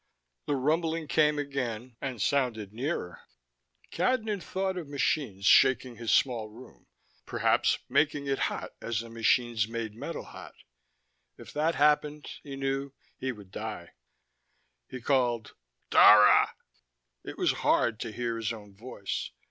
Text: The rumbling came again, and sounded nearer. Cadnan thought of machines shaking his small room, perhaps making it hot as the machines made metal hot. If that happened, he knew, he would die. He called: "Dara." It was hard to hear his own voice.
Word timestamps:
The 0.47 0.55
rumbling 0.55 1.07
came 1.07 1.37
again, 1.37 1.95
and 2.01 2.19
sounded 2.19 2.73
nearer. 2.73 3.21
Cadnan 3.91 4.41
thought 4.41 4.75
of 4.75 4.89
machines 4.89 5.45
shaking 5.45 5.97
his 5.97 6.09
small 6.11 6.49
room, 6.49 6.87
perhaps 7.27 7.77
making 7.87 8.25
it 8.25 8.39
hot 8.49 8.71
as 8.81 9.01
the 9.01 9.11
machines 9.11 9.67
made 9.67 9.93
metal 9.93 10.23
hot. 10.23 10.55
If 11.37 11.53
that 11.53 11.75
happened, 11.75 12.31
he 12.41 12.55
knew, 12.55 12.93
he 13.15 13.31
would 13.31 13.51
die. 13.51 13.91
He 14.87 15.01
called: 15.01 15.53
"Dara." 15.91 16.55
It 17.23 17.37
was 17.37 17.51
hard 17.61 17.99
to 17.99 18.11
hear 18.11 18.37
his 18.37 18.51
own 18.51 18.75
voice. 18.75 19.29